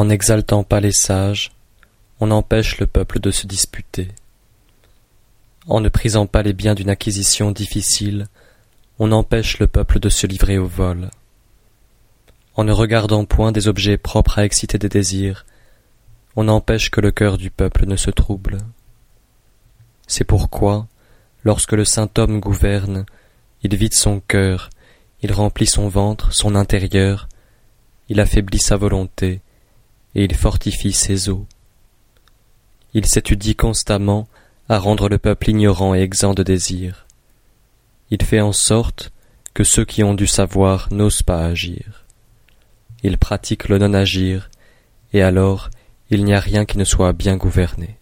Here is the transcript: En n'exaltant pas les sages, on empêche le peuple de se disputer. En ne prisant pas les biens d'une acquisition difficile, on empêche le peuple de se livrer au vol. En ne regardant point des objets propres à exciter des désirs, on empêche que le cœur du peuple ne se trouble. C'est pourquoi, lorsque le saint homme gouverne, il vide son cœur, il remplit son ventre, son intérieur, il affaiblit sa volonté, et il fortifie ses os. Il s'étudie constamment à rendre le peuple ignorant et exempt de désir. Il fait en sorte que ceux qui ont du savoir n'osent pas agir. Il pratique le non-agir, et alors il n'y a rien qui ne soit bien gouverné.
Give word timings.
En 0.00 0.06
n'exaltant 0.06 0.64
pas 0.64 0.80
les 0.80 0.92
sages, 0.92 1.52
on 2.20 2.30
empêche 2.30 2.78
le 2.78 2.86
peuple 2.86 3.20
de 3.20 3.30
se 3.30 3.46
disputer. 3.46 4.08
En 5.66 5.80
ne 5.80 5.90
prisant 5.90 6.24
pas 6.24 6.42
les 6.42 6.54
biens 6.54 6.74
d'une 6.74 6.88
acquisition 6.88 7.50
difficile, 7.50 8.26
on 8.98 9.12
empêche 9.12 9.58
le 9.58 9.66
peuple 9.66 10.00
de 10.00 10.08
se 10.08 10.26
livrer 10.26 10.56
au 10.56 10.66
vol. 10.66 11.10
En 12.54 12.64
ne 12.64 12.72
regardant 12.72 13.26
point 13.26 13.52
des 13.52 13.68
objets 13.68 13.98
propres 13.98 14.38
à 14.38 14.46
exciter 14.46 14.78
des 14.78 14.88
désirs, 14.88 15.44
on 16.34 16.48
empêche 16.48 16.90
que 16.90 17.02
le 17.02 17.10
cœur 17.10 17.36
du 17.36 17.50
peuple 17.50 17.84
ne 17.84 17.96
se 17.96 18.10
trouble. 18.10 18.56
C'est 20.06 20.24
pourquoi, 20.24 20.86
lorsque 21.44 21.72
le 21.72 21.84
saint 21.84 22.08
homme 22.16 22.40
gouverne, 22.40 23.04
il 23.62 23.76
vide 23.76 23.92
son 23.92 24.20
cœur, 24.20 24.70
il 25.20 25.34
remplit 25.34 25.66
son 25.66 25.90
ventre, 25.90 26.32
son 26.32 26.54
intérieur, 26.54 27.28
il 28.08 28.18
affaiblit 28.18 28.60
sa 28.60 28.78
volonté, 28.78 29.42
et 30.14 30.24
il 30.24 30.34
fortifie 30.34 30.92
ses 30.92 31.28
os. 31.28 31.44
Il 32.94 33.06
s'étudie 33.06 33.54
constamment 33.54 34.26
à 34.68 34.78
rendre 34.78 35.08
le 35.08 35.18
peuple 35.18 35.50
ignorant 35.50 35.94
et 35.94 36.00
exempt 36.00 36.34
de 36.34 36.42
désir. 36.42 37.06
Il 38.10 38.22
fait 38.22 38.40
en 38.40 38.52
sorte 38.52 39.12
que 39.54 39.64
ceux 39.64 39.84
qui 39.84 40.02
ont 40.02 40.14
du 40.14 40.26
savoir 40.26 40.88
n'osent 40.92 41.22
pas 41.22 41.44
agir. 41.44 42.04
Il 43.02 43.18
pratique 43.18 43.68
le 43.68 43.78
non-agir, 43.78 44.50
et 45.12 45.22
alors 45.22 45.70
il 46.10 46.24
n'y 46.24 46.34
a 46.34 46.40
rien 46.40 46.64
qui 46.64 46.78
ne 46.78 46.84
soit 46.84 47.12
bien 47.12 47.36
gouverné. 47.36 47.99